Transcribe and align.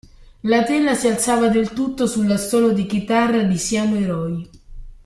La 0.41 0.63
tela 0.65 0.95
si 0.95 1.07
alzava 1.07 1.49
del 1.49 1.73
tutto 1.73 2.07
sull'assolo 2.07 2.71
di 2.71 2.87
chitarra 2.87 3.43
di 3.43 3.57
"Siamo 3.59 3.97
eroi". 3.97 4.49